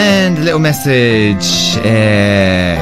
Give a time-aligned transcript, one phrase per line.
[0.00, 2.78] and little message え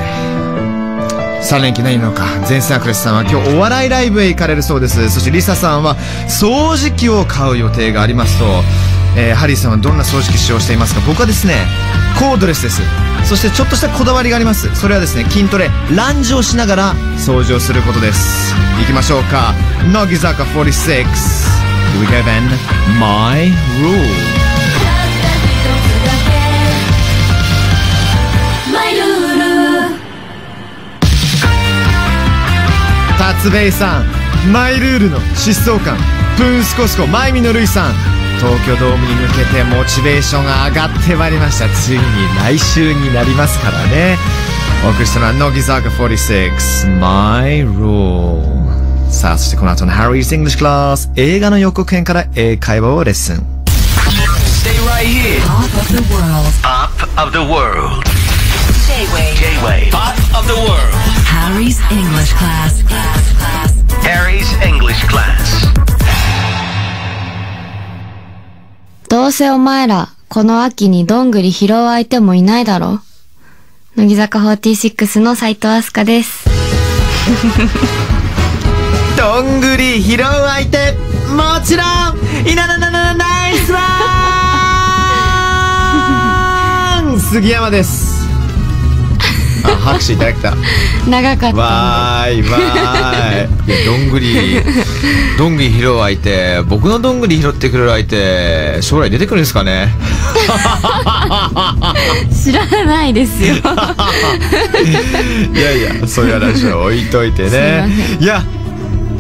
[1.41, 2.25] ー、3連休何のか。
[2.49, 5.11] 前線アクレスさんは今日お笑いライブへ行かれるそうです。
[5.11, 5.97] そしてリサさんは
[6.29, 8.45] 掃除機を買う予定がありますと、
[9.17, 11.01] えー、ハリーさんはどんな掃除機使用していますか？
[11.07, 11.55] 僕はですね
[12.19, 12.83] コードレスです。
[13.25, 14.73] そしてちょっとしたこだわりがあります。
[14.77, 18.55] それはですね筋トレランジをしながら掃除をすることです。
[18.81, 19.55] いきましょうか。
[19.93, 21.05] 乃木坂46
[21.89, 22.49] Here we go then
[23.01, 23.51] My
[23.83, 24.18] Rule?
[33.39, 35.97] 達兵衛さんマイルールの疾走感
[36.37, 37.95] プンスコスコマイミのルイさん
[38.39, 41.99] 東京ドームに向けてモチベーションが上がってまいりましたついに
[42.37, 44.17] 来週になりますからね
[44.85, 48.43] お送りしたのは乃木坂46 My Rule
[49.09, 53.37] さあそしてこの後の Harry's English Class 映画の予告編から英会話をレッスン
[54.59, 55.41] Stay right here.
[55.47, 56.53] Top of the world.
[56.63, 58.05] Pop of the world.
[58.89, 59.35] J-Way.
[59.37, 59.89] J-Way.
[59.93, 61.18] Pop of the world.
[61.29, 62.83] Harry's English class.
[62.85, 63.73] class, class.
[64.03, 65.69] Harry's English class.
[69.09, 73.01] どうせお前ら、この秋にどんぐり拾う相手もいないだろ
[73.97, 76.49] 乃木坂46の斉藤飛鳥です。
[79.17, 80.93] どんぐり拾う相手
[81.35, 81.87] もちろん
[82.49, 83.81] いななななナイスワ
[87.15, 88.18] ン 杉山です
[89.65, 90.55] あ拍手いただけた。
[91.09, 91.57] 長かった。
[91.57, 93.69] わーいわーい。
[93.69, 94.61] いやどんぐり
[95.37, 99.93] どんぐり拾う相手僕のどんぐり拾ってくれる相手将来出てくるんですかね？
[102.33, 103.55] 知らないですよ。
[105.55, 107.89] いやいやそういう話は置いといてね。
[108.21, 108.43] いや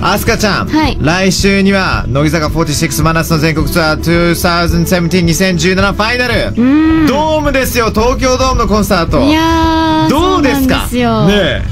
[0.01, 0.97] アスカちゃん、はい。
[1.01, 6.55] 来週には乃木坂46真夏の全国ツアー2017-2017ファイナル。
[6.57, 7.07] うん。
[7.07, 9.21] ドームですよ東京ドームのコンサート。
[9.23, 10.87] いやー、どうですか？
[11.27, 11.63] ね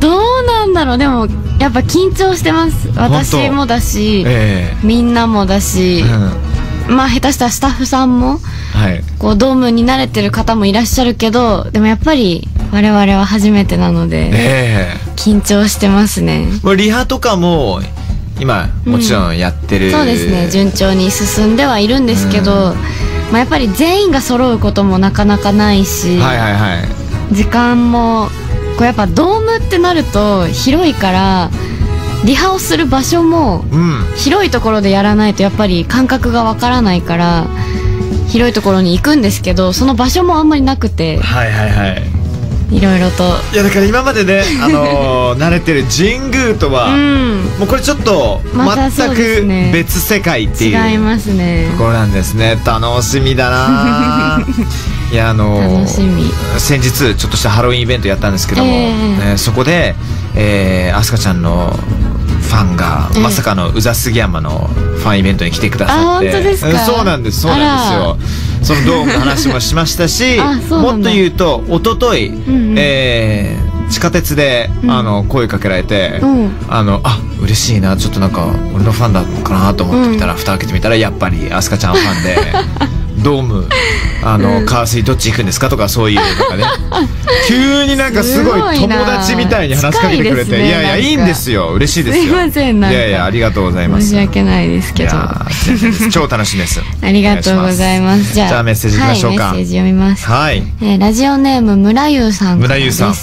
[0.00, 0.98] どうなんだろう？
[0.98, 1.26] でも、
[1.60, 2.88] やっぱ緊張してます。
[2.96, 4.86] 私もだし、ええ。
[4.86, 6.02] みんなもだしえ、
[6.88, 6.96] うん。
[6.96, 8.38] まあ下手したらスタッフさんも、
[8.72, 9.04] はい。
[9.18, 16.48] こうドームに慣れてる方もいらっしゃるけど、でもやっぱり我々は初めてなので、ええ緊張してますね。
[16.64, 17.80] もうリハとかも
[18.40, 20.50] 今もちろんやってる、そうですね。
[20.50, 22.74] 順調に進んではいるんですけど、
[23.30, 26.74] まあ、やっぱり全員が揃うこともなかなかないし、はいはいは
[27.30, 27.34] い。
[27.34, 28.30] 時間も
[28.76, 31.50] こうやっぱドームってなると広いから
[32.24, 34.04] リハをする場所もうん。
[34.16, 37.46] 広いところでやらないとやっぱり感覚がわからないから
[38.28, 41.18] 広いところに行くんですけどその場所もあんまりなくて。
[41.18, 42.11] はいはいはい
[42.72, 43.24] いろいろと。
[43.52, 47.42] いやだから今までね あのー慣れてる神宮とは、うん。
[47.58, 51.68] もうこれちょっと全く別世界っていう違いますね。
[51.72, 52.58] ところなんですね。
[52.64, 54.40] 楽しみだな。
[55.12, 58.94] いやあのー先日ちょっとしたハロウィンイベントやったんですけども、え
[59.26, 59.30] え。
[59.32, 59.94] ねそこで、
[60.34, 61.78] えー、アスカちゃんの
[62.52, 63.22] ファンが、ええ。
[63.22, 66.30] まさかの宇佐杉山のファンイベントに来てくださって。
[66.56, 68.74] そうなんですそうなんですよ。
[68.74, 70.38] そのドームの話もしましたし
[70.70, 72.74] もっと言うと一昨日、んうん。
[72.76, 74.90] えー地下鉄で、うん。
[74.90, 76.50] あの声かけられて、うん。
[76.68, 82.38] あのあ嬉しいなちょっとなんか俺のファンだったのかなと思ってみたら、蓋開けてみたらやっぱりアスカちゃんファンで
[83.22, 83.68] ドーム
[84.24, 86.64] あの、カースイどっち行くんですかとかそういうなんかね。
[87.48, 91.72] 急になんかすごい友達みたいに話しかけてくれて、ねいやいやいいんですよ。
[91.72, 92.24] 嬉しいですよ。
[92.24, 92.96] すいませんなんか。
[92.96, 94.08] いやいやありがとうございます。
[94.08, 95.12] 申し訳ないですけど。
[96.12, 96.80] 超楽しみです。
[97.02, 98.32] ありがとうございます。
[98.34, 99.44] じゃあ、メッセージいきましょうか。
[99.44, 100.26] はい、メッセージ読みます。
[100.26, 100.62] はい。
[100.80, 102.58] えーラジオネーム村優さん。
[102.58, 103.14] 村優さん。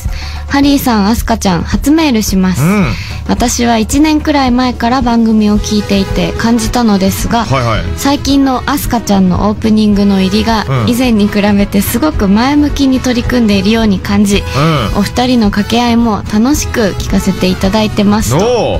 [0.50, 2.64] ハリーさん、アスカちゃん、初メールします。
[2.64, 2.88] うん。
[3.28, 18.80] 私は1年くらい前から番組を聞いていて感じたのですが、はいはい最近のアスカちゃんのオープニングの入りがうん以前に比べてすごく前向きに取り組んでいるように感じ、うんお二人の掛け合いも楽しく聞かせていただいてますと。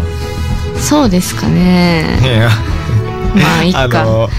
[0.80, 2.50] そうですかね。
[3.36, 4.02] まあ、いっか。
[4.02, 4.30] あの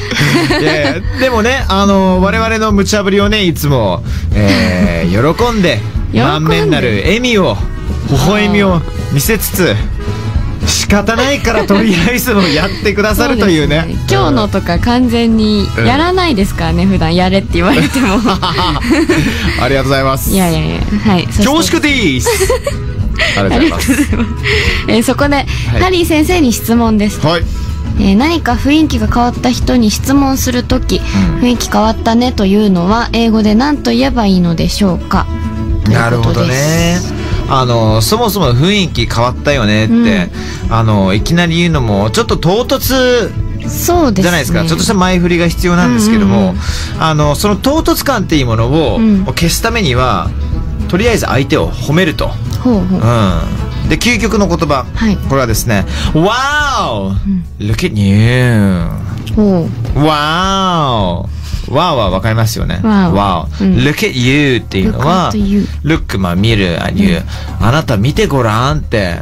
[0.61, 4.03] いやいやでもねあの我々の無茶ぶりをねいつも、
[4.35, 5.81] えー 喜んで
[6.13, 7.57] 喜んで満面なる笑みを
[8.11, 8.81] 微笑みを
[9.13, 9.77] 見せつつ
[10.71, 13.81] 仕方ないからとりあえずもやってくださるというね。
[13.83, 18.19] そです今日のとか完全にやらないですからね、普段やれって言われても。
[19.63, 20.31] ありがとうございます。
[20.31, 22.29] いやいやいやはい恐縮です。
[23.39, 23.93] ありがとうございます。
[24.89, 25.47] えーそこで、
[25.81, 27.43] ハリー先生に質問です、はい。
[27.99, 31.01] えー何か雰囲気が変わった人に質問するとき、う
[31.39, 31.41] ん。
[31.41, 35.27] 雰囲気変わったねというのは英語で何と言えばいいのでしょうか？
[35.89, 36.99] なるほどね
[37.51, 40.29] あのそもそも雰囲気変わったよねって、
[40.71, 43.31] あのいきなり言うのもちょっと唐突
[43.69, 44.23] そうですね。
[44.23, 44.65] じゃないですか。
[44.65, 46.55] ちょっとした前振りが必要なんですけども、
[46.99, 50.31] あの、その唐突感っていうものをうん消すためには、
[50.89, 52.29] とりあえず相手を褒めると。
[52.63, 53.01] ほうほう。
[53.01, 53.89] うん。
[53.89, 54.87] で、究極の言葉。
[54.95, 57.15] はいこれはですね、Wow!
[57.59, 59.35] Look at you!
[59.35, 59.99] ほう。
[59.99, 61.29] Wow!
[61.71, 62.81] Wow はわかりますよね。
[62.83, 62.91] うん。
[62.91, 65.33] Look at you っていうのは
[65.85, 67.23] Look まあ見る、あ you、
[67.61, 69.19] あなた見てごらんって。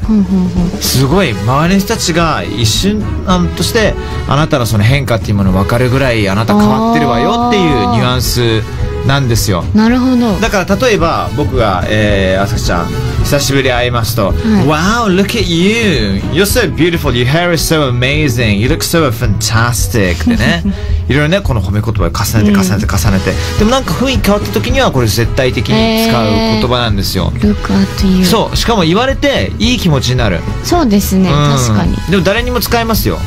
[0.80, 1.32] すごい。
[1.32, 3.94] 周りの人たちが一瞬あのとして
[4.28, 8.62] あなたのその変化っていうもの分かるぐらいあなた変わってるわよっていうニュアンス
[9.06, 9.62] なんですよ。
[9.74, 10.38] なるほど。
[10.40, 12.88] だから例えば僕が、えー、あさきちゃん
[13.28, 16.14] 久しぶりに会いますと、Wow look at you.
[16.32, 17.12] You're so beautiful.
[17.12, 18.54] Your hair is so amazing.
[18.54, 20.26] You look so fantastic.
[20.26, 20.64] でね。
[21.10, 26.24] いろいろねこの褒め言葉を重ねて重ねて重ねて、でもなんか雰囲気変わった時にはこれ絶対的に使う
[26.58, 28.24] 言葉なんですよ、Look at you.
[28.24, 30.40] そうしかも言われていい気持ちになる。
[30.64, 31.28] そうですね。
[31.28, 31.50] うん。
[31.54, 31.96] 確かに。
[32.10, 33.18] でも誰にも使えますよ。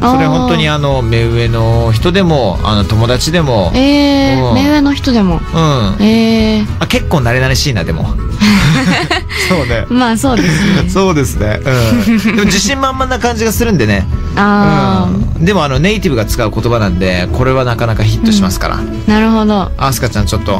[0.00, 3.72] それ本当にあの目上の人でもあの友達でも。
[3.74, 4.54] えー、うん。
[4.54, 5.40] 目上の人でも。
[5.52, 5.58] う
[6.00, 6.04] ん。
[6.04, 8.14] えー、あ結構慣れ慣れしいなでも
[9.48, 9.86] そうね。
[9.88, 10.88] まあそうですね。
[10.88, 11.60] そうですね。
[11.64, 12.18] うん。
[12.18, 14.06] でも自信満々な感じがするんでね。
[14.36, 15.44] あうん。
[15.44, 19.70] でもあのネイティブが使う言葉なんでこれはなかなかヒットしますから、ー、なるほど。
[19.76, 20.56] アスカちゃんちょっと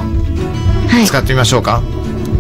[0.89, 1.07] はい。
[1.07, 1.83] 使ってみましょうか、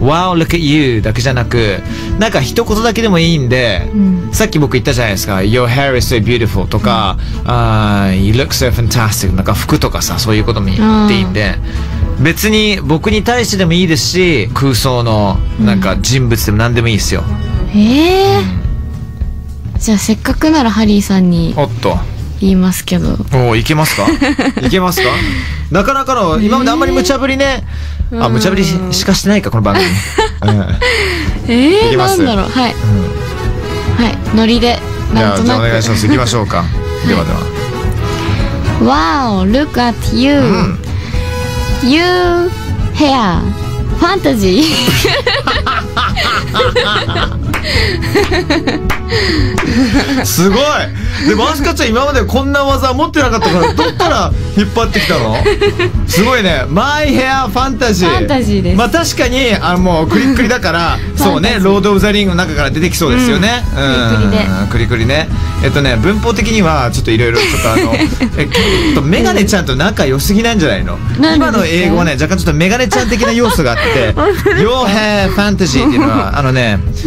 [0.00, 1.80] Wow, look at you だけじゃなく、
[2.18, 4.32] なんか一言だけでもいいんで、ん。
[4.32, 10.76] さっき僕言ったじゃないですか、Your hair is so beautiful とか、あー You look so fantastic なんか服とかさ、そういうことも言
[11.06, 11.56] っていいんで、
[12.20, 17.22] 別に僕に対してでもいいですし、空想のなんか人物でも何でもいいですよ。
[17.70, 21.96] えー、じゃあせっかくならハリーさんにおっと。
[22.40, 23.16] 言いますけど。
[23.48, 24.06] おいけますか？
[24.64, 25.08] いけますか？
[25.70, 27.64] なかなかの、今まであんまり無茶ぶりね、
[28.18, 29.86] あ、無茶ぶりししかしてないか、この番組。
[29.86, 32.22] う んえー、いきます？
[32.22, 32.50] なんだろう？
[32.50, 32.74] はい。
[34.02, 34.18] はい。
[34.36, 34.78] ノリで。
[35.14, 35.46] じゃあ、なんとなく。
[35.46, 36.06] じゃあお願いします。
[36.06, 36.64] 行きましょうか。
[37.06, 37.38] ではでは。
[38.80, 40.40] Wow, look at you.
[40.40, 40.78] ん
[41.84, 42.50] You
[42.94, 43.40] hair.
[44.00, 44.62] Fantasy.
[50.24, 50.62] すごい
[51.26, 55.36] でもアスカちゃん今までこんな技持ってなかったから どっから引っ張ってきたの？
[56.06, 56.64] すごいね。
[56.68, 58.76] マイヘアファンタジーファンタジーです。
[58.76, 65.28] まあ確かにあのもうクリックリだから そうねロード・オブ・ザ・リングの中から出てきそうですよね、うん、クリクリでクリね。
[65.62, 67.94] えっとね文法的にはちょっといろいろちょっとあの
[68.38, 70.98] えっとメガネちゃんと仲良すぎなんじゃないの？
[71.34, 74.12] 今の英語はね若干ちょっとメガネちゃん的な要素があって
[74.60, 76.78] 「Your hair fantasy」っていうのはあのね「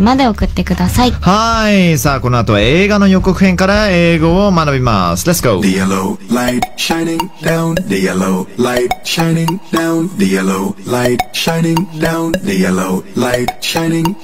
[0.00, 1.10] まで送ってください。
[1.10, 1.98] はい。
[1.98, 5.28] さあ、この後は映画の予告編から英語を学びます。
[5.28, 5.60] Let's go!
[5.60, 12.32] The yellow light shining down, the yellow light shining down, the yellow light shining down,
[12.44, 14.16] the yellow light shining.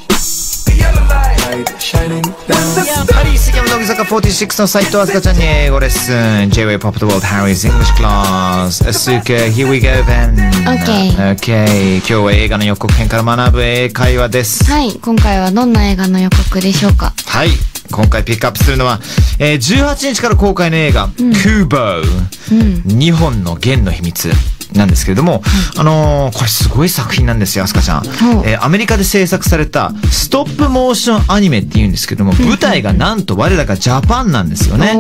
[0.66, 6.10] The yellow light ー杉山乃木坂46の斉藤飛鳥ちゃんに英語レッス
[6.46, 10.34] ン J-Way Pop the World Harry's English Class Asuka here we go then.
[10.66, 11.12] Okay.
[11.34, 11.98] Okay.
[11.98, 14.64] 今日は映画の予告編から学ぶ英会話です。
[14.64, 17.12] はい、今回はどんな映画の予告でしょうか？
[17.26, 17.50] はい。
[17.92, 18.98] 今回ピックアップするのは、
[19.38, 24.30] えー18日から公開の映画、クーボー、日本の弦の秘密。
[24.72, 25.42] なんですけれども、
[25.76, 28.02] あのーこれすごい作品なんですよ、アスカちゃん。
[28.44, 34.94] えーアメリカで制作されたストップモーションアニメって言うんですけども、舞台がなんと我らがジャパンなんですよね。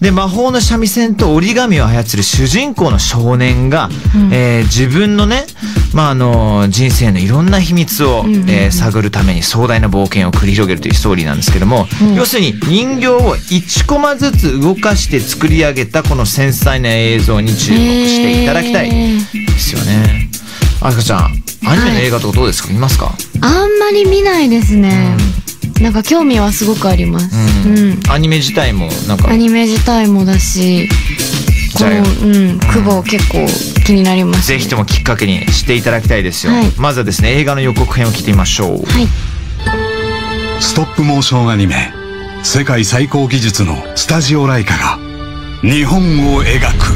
[0.00, 3.88] で、魔法の三味線と折り紙を操る主人公の少年が、
[4.30, 5.44] えー自分のね、
[5.94, 11.86] まあ、あの、人生のいろんな秘密を、えー探るために壮大な冒険を繰り広げるというストーリーなんですけども、
[12.16, 18.90] 要するに人形を1コマずつ動かして作り上げたこの繊細な映像に注目していただきたい。
[18.90, 19.20] で
[19.58, 20.28] すよね。
[20.80, 22.72] あすかちゃん、アニメの映画とかどうですか？
[22.72, 23.14] 見ますか？
[23.40, 25.16] あんまり見ないですね。
[25.80, 27.28] なんか興味はすごくあります。
[27.68, 28.00] うん。
[28.10, 30.88] アニメ自体もなんかアニメ自体もだし、
[31.74, 32.02] この、う
[32.54, 33.46] ん、久保結構
[33.84, 34.48] 気になります。
[34.48, 36.52] ぜひともきっかけにしていただきたいですよ。
[36.52, 38.84] はいまずはですね、映画の予告編を聞いてみましょう。
[38.84, 39.34] はい。
[40.60, 41.92] ストップモーションアニメ
[42.42, 44.98] 世界最高技術のスタジオライカが
[45.60, 46.00] 日本
[46.34, 46.94] を描く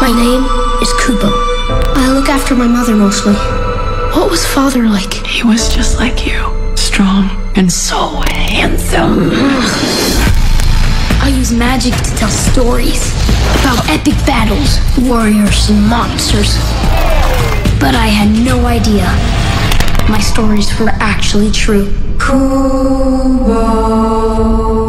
[0.00, 0.44] My name
[0.80, 1.28] is Kubo.
[1.96, 3.34] I look after my mother mostly.
[4.14, 5.12] What was father like?
[5.26, 6.40] He was just like you.
[6.76, 9.30] Strong and so handsome.
[11.22, 13.12] I use magic to tell stories
[13.60, 14.78] about epic battles,
[15.08, 16.56] warriors, and monsters.
[17.80, 19.06] But I had no idea
[20.10, 21.84] my stories were actually true.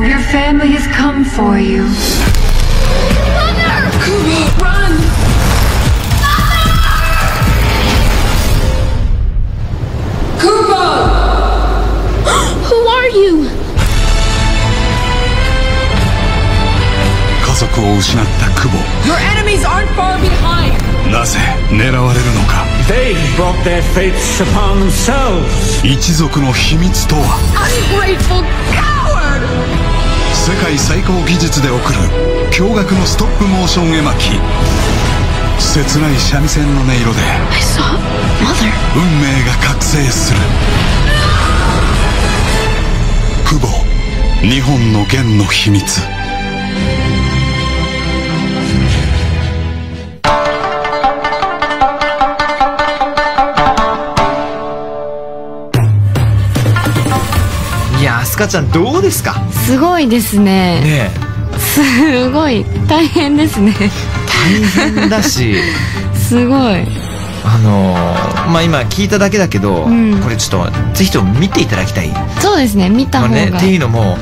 [0.02, 1.86] Your family has come for you.
[18.12, 18.78] 失った久保
[19.08, 20.76] Your enemies aren't far behind.
[21.10, 21.40] なぜ
[21.70, 25.88] 狙われるのか They brought their fates upon themselves.
[25.88, 28.44] 一族の秘密とは Ungrateful
[28.76, 29.48] coward!
[30.34, 32.00] 世界最高技術で送る
[32.52, 34.32] 驚愕のストップモーション絵巻
[35.58, 37.22] 切ない三味線の音色で.
[38.94, 40.40] 運命が覚醒する
[43.46, 43.86] 久保
[44.42, 46.02] 日本の弦の秘密
[58.32, 59.36] いや、アスカちゃんどうですか？
[59.52, 60.82] すごいですね。
[60.82, 61.12] ね
[61.60, 62.66] すごい。
[62.88, 63.76] 大変ですね。
[63.82, 63.90] え
[64.78, 65.56] 大変だし、
[66.16, 66.88] すごい。
[67.44, 72.14] あのーまあ、今聞いただけだけど、うんこれちょっとぜひとも見ていただきたい。
[72.40, 72.90] そうですね。
[72.90, 73.34] 見た方が。
[73.36, 74.18] ね、っていうのも、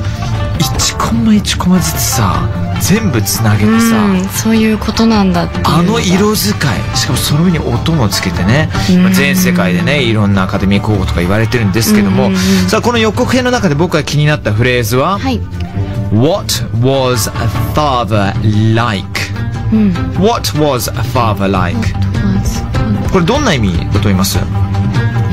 [0.60, 2.48] 1コマ1コマずつさ、
[2.82, 15.40] 全部つなげてさ、うん、そういうことなんだっていうあの色使いしかもその上に音もつけてね、うんまあ全世界でねいろんなアカデミー候補とか言われてるんですけども、うんうんうんさあこの予告編の中で僕が気になったフレーズは「はい。
[16.12, 18.34] What was a father
[18.74, 19.06] like?」
[19.72, 19.92] うん。
[20.20, 21.78] What was a father like?
[23.12, 24.38] これどんな意味だと思います？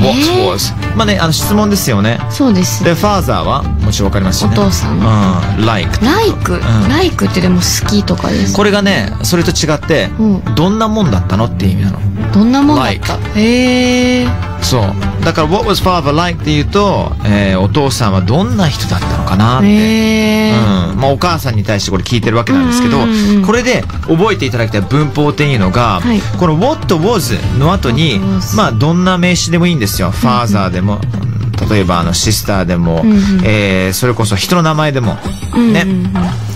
[0.07, 0.95] ?What ー was?
[0.95, 2.19] まあね、あの質問ですよね。
[2.29, 2.83] そうです。
[2.83, 3.63] で、father は？
[3.63, 4.57] もちろんわかりますよね。
[4.59, 5.65] お父さんうん。
[5.65, 6.05] like。
[6.05, 8.55] ライク、んライクってでも好きとかです。
[8.55, 11.99] これがね、それと違って、うんどんなもんだったのっていう意味なの。
[12.33, 13.17] どんなもんだった？
[13.39, 14.27] へえ。
[14.61, 15.23] そう。
[15.23, 20.51] だから、what was father like っていうと、えーお父さんはどんな人だったのかなって。
[20.93, 20.99] うん。
[20.99, 28.19] まあ、お母さんに対してこれ聞いてるわけなんですけど、うんうんうんうんこれで覚えていただきたい文法っていうのが、はいこの what was の後に
[28.55, 30.11] まあ、どんな名詞でもいいんですよ。
[30.11, 31.27] father でも、うん
[31.69, 35.15] 例えば、あの、シスターでも、んうんえーそれこそ人の名前でも、
[35.55, 35.85] ね。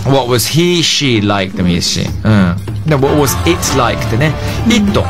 [0.06, 2.56] what was he, she like でもいいし、うん。
[2.86, 4.32] で、what was it like ってね、
[4.68, 5.02] it。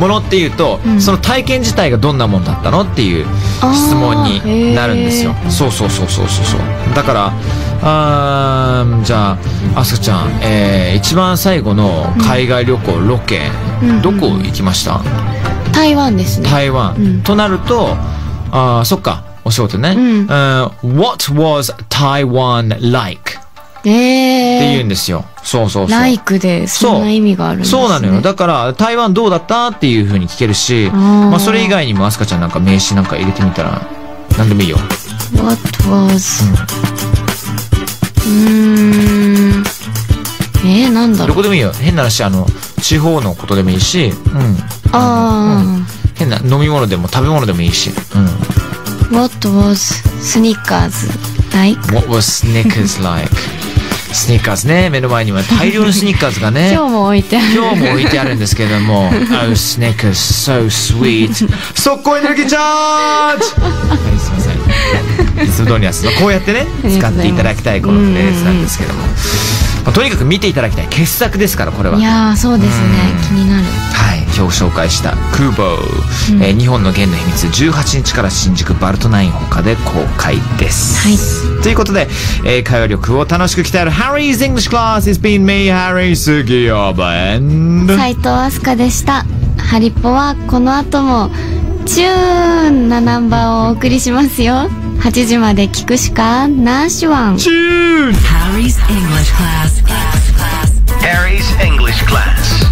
[0.00, 3.26] ものっていうと、その体験自体がどんなもんだったのっていう
[3.74, 5.34] 質問になるんですよ。
[5.48, 6.60] そうそうそうそうそうそう。
[6.94, 7.32] だから、
[7.82, 9.38] あーじゃ
[9.74, 13.50] あ、あすかちゃん、えー一番最後の海外旅行、ロケ、
[14.02, 15.00] どこ行きました、
[15.72, 16.48] 台湾ですね。
[16.50, 17.96] 台湾、うんとなると、
[18.52, 19.94] あーそっか、お仕事ね。
[19.94, 20.26] んうん
[20.98, 23.29] What was Taiwan like?
[23.80, 24.84] って言うんええ。
[24.84, 25.24] ですよ。
[25.42, 25.98] そうそうそう。
[25.98, 27.80] ライクでそんな意味があるんですね。
[27.82, 28.20] そうなのよ。
[28.20, 33.82] だから、台湾どうだったっていう風に聞けるし、ーまあ、それ以外にも、アスカちゃんなんか名詞なんか入れてみたら、
[34.36, 34.76] なんでもいいよ。
[35.34, 35.56] What
[35.88, 36.44] was
[38.26, 39.64] うーん。
[40.62, 41.36] えー、なんだどろう。
[41.36, 41.72] こでもいいよ。
[41.72, 42.46] 変な話、あの、
[42.82, 44.56] 地方のことでもいいし、うん。
[44.92, 45.64] あ
[46.16, 48.26] 変な飲み物でも食べ物でもいいし、うん。
[48.26, 48.30] あ。
[49.22, 51.08] What was Snickers
[51.54, 51.80] like?
[51.94, 53.30] What was Snickers like?
[54.12, 54.90] スニッカーズね。
[54.90, 56.72] 目の前には大量のスニッカーズがね。
[56.74, 57.46] 今日も置いてある。
[57.52, 61.32] 今日も置いてあるんですけれども Oh, Snickers, so sweet
[61.74, 69.08] 速攻エネルギーチャージはい、すいませんいつも通りですこうやってね使っていただきたいこのフレーズなんですけども、ま
[69.86, 72.76] あとにかく見ていただきたい傑作ですからこれはいやー、そうですね。
[73.28, 73.89] 気になる。
[74.48, 75.78] 紹介した「クーボー」
[76.42, 80.98] えー日本の弦の秘密18日から新宿バルトナイン他で公開です。
[81.06, 81.18] はい
[81.62, 82.08] ということで、
[82.44, 89.24] えー会話力を楽しく鍛える Harry's English Class is been me, Harry Sugiyaba and 斉藤飛鳥でした。
[89.58, 91.30] ハリポはこの後も
[91.86, 94.68] チューンなナンバーをお送りしますよ。
[95.00, 97.36] 8時まで聞くしかなしワン。
[97.36, 98.12] Tune!
[98.12, 99.82] Harry's English class.
[99.84, 100.72] class, class.
[101.02, 102.69] Harry's English class.